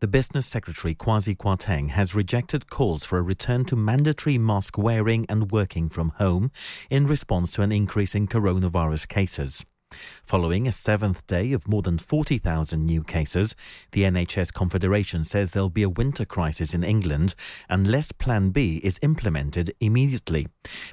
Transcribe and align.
The 0.00 0.08
Business 0.08 0.46
Secretary 0.46 0.94
Kwasi 0.94 1.36
Kwarteng 1.36 1.90
has 1.90 2.14
rejected 2.14 2.70
calls 2.70 3.04
for 3.04 3.18
a 3.18 3.22
return 3.22 3.66
to 3.66 3.76
mandatory 3.76 4.38
mask 4.38 4.78
wearing 4.78 5.26
and 5.28 5.52
working 5.52 5.90
from 5.90 6.08
home 6.16 6.50
in 6.88 7.06
response 7.06 7.50
to 7.50 7.60
an 7.60 7.70
increase 7.70 8.14
in 8.14 8.26
coronavirus 8.26 9.08
cases. 9.08 9.66
Following 10.24 10.66
a 10.66 10.72
seventh 10.72 11.26
day 11.26 11.52
of 11.52 11.68
more 11.68 11.82
than 11.82 11.98
40,000 11.98 12.80
new 12.80 13.02
cases, 13.02 13.54
the 13.92 14.04
NHS 14.04 14.54
Confederation 14.54 15.22
says 15.22 15.52
there'll 15.52 15.68
be 15.68 15.82
a 15.82 15.90
winter 15.90 16.24
crisis 16.24 16.72
in 16.72 16.82
England 16.82 17.34
unless 17.68 18.10
Plan 18.10 18.52
B 18.52 18.80
is 18.82 18.98
implemented 19.02 19.74
immediately. 19.80 20.46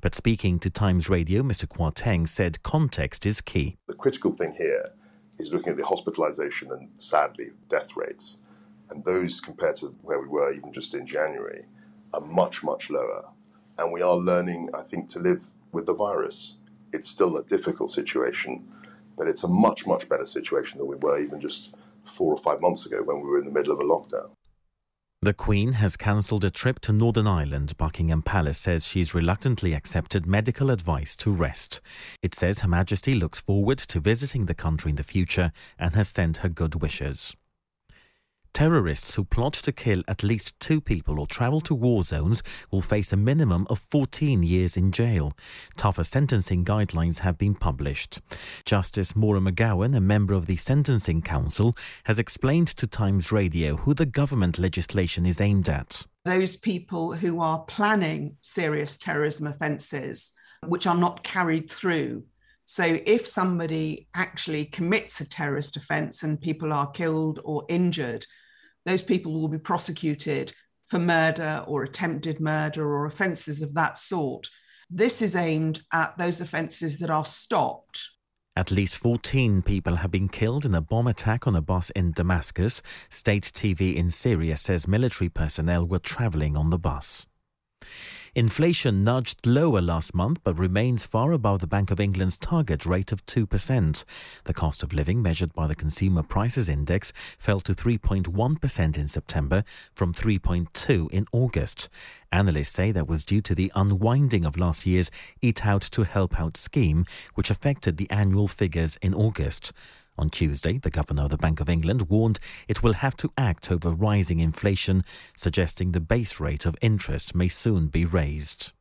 But 0.00 0.14
speaking 0.14 0.58
to 0.60 0.70
Times 0.70 1.10
Radio, 1.10 1.42
Mr. 1.42 1.66
Kwarteng 1.66 2.26
said 2.26 2.62
context 2.62 3.26
is 3.26 3.42
key. 3.42 3.76
The 3.86 3.96
critical 3.96 4.32
thing 4.32 4.54
here 4.56 4.86
is 5.38 5.52
looking 5.52 5.72
at 5.72 5.76
the 5.76 5.82
hospitalisation 5.82 6.72
and 6.72 6.88
sadly 6.96 7.50
death 7.68 7.98
rates. 7.98 8.38
And 8.90 9.04
those 9.04 9.40
compared 9.40 9.76
to 9.76 9.94
where 10.02 10.20
we 10.20 10.28
were 10.28 10.52
even 10.52 10.72
just 10.72 10.94
in 10.94 11.06
January 11.06 11.64
are 12.12 12.20
much, 12.20 12.62
much 12.62 12.90
lower. 12.90 13.24
And 13.78 13.92
we 13.92 14.02
are 14.02 14.16
learning, 14.16 14.70
I 14.74 14.82
think, 14.82 15.08
to 15.10 15.18
live 15.18 15.44
with 15.72 15.86
the 15.86 15.94
virus. 15.94 16.58
It's 16.92 17.08
still 17.08 17.36
a 17.36 17.44
difficult 17.44 17.90
situation 17.90 18.64
but 19.16 19.28
it's 19.28 19.44
a 19.44 19.48
much, 19.48 19.86
much 19.86 20.08
better 20.08 20.24
situation 20.24 20.78
than 20.78 20.86
we 20.86 20.96
were 20.96 21.18
even 21.18 21.40
just 21.40 21.74
four 22.02 22.32
or 22.32 22.36
five 22.36 22.60
months 22.60 22.86
ago 22.86 23.02
when 23.02 23.20
we 23.20 23.28
were 23.28 23.38
in 23.38 23.44
the 23.44 23.50
middle 23.50 23.72
of 23.72 23.78
a 23.78 23.84
lockdown. 23.84 24.30
The 25.22 25.32
Queen 25.32 25.72
has 25.72 25.96
cancelled 25.96 26.44
a 26.44 26.50
trip 26.50 26.80
to 26.80 26.92
Northern 26.92 27.26
Ireland. 27.26 27.78
Buckingham 27.78 28.20
Palace 28.20 28.58
says 28.58 28.86
she's 28.86 29.14
reluctantly 29.14 29.72
accepted 29.72 30.26
medical 30.26 30.70
advice 30.70 31.16
to 31.16 31.30
rest. 31.30 31.80
It 32.22 32.34
says 32.34 32.60
Her 32.60 32.68
Majesty 32.68 33.14
looks 33.14 33.40
forward 33.40 33.78
to 33.78 34.00
visiting 34.00 34.44
the 34.44 34.54
country 34.54 34.90
in 34.90 34.96
the 34.96 35.02
future 35.02 35.50
and 35.78 35.94
has 35.94 36.08
sent 36.08 36.38
her 36.38 36.50
good 36.50 36.82
wishes. 36.82 37.34
Terrorists 38.54 39.16
who 39.16 39.24
plot 39.24 39.52
to 39.54 39.72
kill 39.72 40.04
at 40.06 40.22
least 40.22 40.58
two 40.60 40.80
people 40.80 41.18
or 41.18 41.26
travel 41.26 41.60
to 41.62 41.74
war 41.74 42.04
zones 42.04 42.40
will 42.70 42.80
face 42.80 43.12
a 43.12 43.16
minimum 43.16 43.66
of 43.68 43.80
14 43.90 44.44
years 44.44 44.76
in 44.76 44.92
jail. 44.92 45.32
Tougher 45.76 46.04
sentencing 46.04 46.64
guidelines 46.64 47.18
have 47.18 47.36
been 47.36 47.56
published. 47.56 48.20
Justice 48.64 49.16
Maura 49.16 49.40
McGowan, 49.40 49.96
a 49.96 50.00
member 50.00 50.34
of 50.34 50.46
the 50.46 50.54
Sentencing 50.54 51.20
Council, 51.20 51.74
has 52.04 52.20
explained 52.20 52.68
to 52.68 52.86
Times 52.86 53.32
Radio 53.32 53.76
who 53.78 53.92
the 53.92 54.06
government 54.06 54.56
legislation 54.56 55.26
is 55.26 55.40
aimed 55.40 55.68
at. 55.68 56.06
Those 56.24 56.56
people 56.56 57.12
who 57.12 57.40
are 57.40 57.64
planning 57.64 58.36
serious 58.40 58.96
terrorism 58.96 59.48
offences 59.48 60.30
which 60.64 60.86
are 60.86 60.96
not 60.96 61.24
carried 61.24 61.68
through 61.68 62.22
so, 62.66 62.98
if 63.04 63.26
somebody 63.26 64.08
actually 64.14 64.64
commits 64.64 65.20
a 65.20 65.28
terrorist 65.28 65.76
offence 65.76 66.22
and 66.22 66.40
people 66.40 66.72
are 66.72 66.90
killed 66.90 67.40
or 67.44 67.66
injured, 67.68 68.26
those 68.84 69.02
people 69.02 69.32
will 69.32 69.48
be 69.48 69.58
prosecuted 69.58 70.52
for 70.86 70.98
murder 70.98 71.64
or 71.66 71.82
attempted 71.82 72.40
murder 72.40 72.86
or 72.86 73.06
offences 73.06 73.62
of 73.62 73.74
that 73.74 73.98
sort. 73.98 74.48
This 74.90 75.22
is 75.22 75.34
aimed 75.34 75.80
at 75.92 76.16
those 76.18 76.40
offences 76.40 76.98
that 76.98 77.10
are 77.10 77.24
stopped. 77.24 78.10
At 78.56 78.70
least 78.70 78.98
14 78.98 79.62
people 79.62 79.96
have 79.96 80.12
been 80.12 80.28
killed 80.28 80.64
in 80.64 80.74
a 80.74 80.80
bomb 80.80 81.08
attack 81.08 81.46
on 81.46 81.56
a 81.56 81.60
bus 81.60 81.90
in 81.90 82.12
Damascus. 82.12 82.82
State 83.08 83.50
TV 83.52 83.96
in 83.96 84.10
Syria 84.10 84.56
says 84.56 84.86
military 84.86 85.28
personnel 85.28 85.84
were 85.84 85.98
travelling 85.98 86.56
on 86.56 86.70
the 86.70 86.78
bus. 86.78 87.26
Inflation 88.36 89.04
nudged 89.04 89.46
lower 89.46 89.80
last 89.80 90.12
month 90.12 90.40
but 90.42 90.58
remains 90.58 91.06
far 91.06 91.30
above 91.30 91.60
the 91.60 91.68
Bank 91.68 91.92
of 91.92 92.00
England's 92.00 92.36
target 92.36 92.84
rate 92.84 93.12
of 93.12 93.24
2%. 93.26 94.04
The 94.42 94.52
cost 94.52 94.82
of 94.82 94.92
living 94.92 95.22
measured 95.22 95.52
by 95.52 95.68
the 95.68 95.76
Consumer 95.76 96.24
Prices 96.24 96.68
Index 96.68 97.12
fell 97.38 97.60
to 97.60 97.72
3.1% 97.72 98.98
in 98.98 99.06
September 99.06 99.62
from 99.94 100.12
3.2 100.12 101.12
in 101.12 101.26
August. 101.30 101.88
Analysts 102.32 102.72
say 102.72 102.90
that 102.90 103.06
was 103.06 103.22
due 103.22 103.40
to 103.40 103.54
the 103.54 103.70
unwinding 103.76 104.44
of 104.44 104.58
last 104.58 104.84
year's 104.84 105.12
Eat 105.40 105.64
Out 105.64 105.82
to 105.82 106.02
Help 106.02 106.40
Out 106.40 106.56
scheme, 106.56 107.06
which 107.34 107.52
affected 107.52 107.98
the 107.98 108.10
annual 108.10 108.48
figures 108.48 108.98
in 109.00 109.14
August. 109.14 109.72
On 110.16 110.30
Tuesday, 110.30 110.78
the 110.78 110.90
governor 110.90 111.24
of 111.24 111.30
the 111.30 111.36
Bank 111.36 111.60
of 111.60 111.68
England 111.68 112.08
warned 112.08 112.38
it 112.68 112.82
will 112.82 112.92
have 112.92 113.16
to 113.16 113.32
act 113.36 113.70
over 113.70 113.90
rising 113.90 114.38
inflation, 114.38 115.04
suggesting 115.34 115.90
the 115.90 116.00
base 116.00 116.38
rate 116.38 116.66
of 116.66 116.76
interest 116.80 117.34
may 117.34 117.48
soon 117.48 117.88
be 117.88 118.04
raised. 118.04 118.72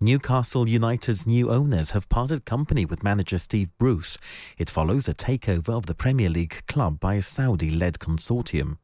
Newcastle 0.00 0.68
United's 0.68 1.26
new 1.26 1.50
owners 1.50 1.90
have 1.90 2.08
parted 2.08 2.44
company 2.44 2.84
with 2.84 3.02
manager 3.02 3.38
Steve 3.38 3.68
Bruce. 3.76 4.18
It 4.56 4.70
follows 4.70 5.08
a 5.08 5.14
takeover 5.14 5.70
of 5.70 5.86
the 5.86 5.94
Premier 5.94 6.30
League 6.30 6.62
club 6.66 7.00
by 7.00 7.14
a 7.14 7.22
Saudi 7.22 7.70
led 7.70 7.98
consortium. 7.98 8.78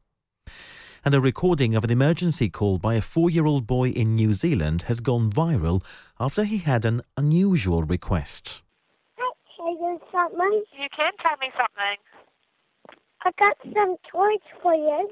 And 1.05 1.15
a 1.15 1.21
recording 1.21 1.75
of 1.75 1.85
an 1.85 1.89
emergency 1.89 2.49
call 2.49 2.77
by 2.77 2.95
a 2.95 3.01
four 3.01 3.29
year 3.29 3.45
old 3.45 3.65
boy 3.65 3.89
in 3.89 4.15
New 4.15 4.33
Zealand 4.33 4.83
has 4.83 4.99
gone 4.99 5.31
viral 5.31 5.81
after 6.19 6.43
he 6.43 6.57
had 6.57 6.83
an 6.83 7.01
unusual 7.15 7.83
request 7.83 8.61
something? 10.17 10.63
You 10.79 10.87
can 10.95 11.13
tell 11.21 11.37
me 11.39 11.49
something. 11.53 11.97
I 13.23 13.31
got 13.39 13.57
some 13.63 13.95
toys 14.11 14.45
for 14.61 14.73
you. 14.73 15.09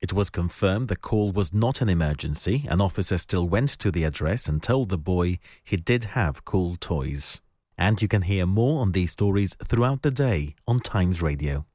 It 0.00 0.12
was 0.12 0.30
confirmed 0.30 0.88
the 0.88 0.96
call 0.96 1.32
was 1.32 1.54
not 1.54 1.80
an 1.80 1.88
emergency. 1.88 2.66
An 2.68 2.80
officer 2.80 3.18
still 3.18 3.48
went 3.48 3.70
to 3.78 3.90
the 3.90 4.04
address 4.04 4.46
and 4.46 4.62
told 4.62 4.90
the 4.90 4.98
boy 4.98 5.38
he 5.64 5.76
did 5.76 6.04
have 6.16 6.44
cool 6.44 6.76
toys. 6.76 7.40
And 7.78 8.00
you 8.00 8.08
can 8.08 8.22
hear 8.22 8.46
more 8.46 8.82
on 8.82 8.92
these 8.92 9.12
stories 9.12 9.56
throughout 9.64 10.02
the 10.02 10.10
day 10.10 10.54
on 10.66 10.78
Times 10.78 11.22
Radio. 11.22 11.66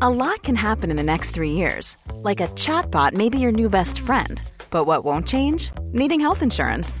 A 0.00 0.08
lot 0.08 0.42
can 0.42 0.56
happen 0.56 0.90
in 0.90 0.96
the 0.96 1.02
next 1.02 1.30
three 1.32 1.52
years. 1.52 1.96
Like 2.14 2.40
a 2.40 2.48
chatbot 2.48 3.12
may 3.12 3.28
be 3.28 3.38
your 3.38 3.52
new 3.52 3.68
best 3.68 4.00
friend. 4.00 4.42
But 4.70 4.84
what 4.84 5.04
won't 5.04 5.26
change? 5.26 5.70
Needing 5.92 6.20
health 6.20 6.42
insurance. 6.42 7.00